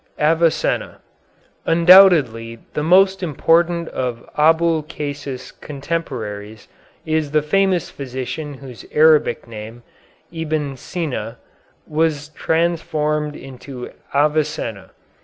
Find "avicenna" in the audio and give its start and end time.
0.17-0.97, 14.11-14.89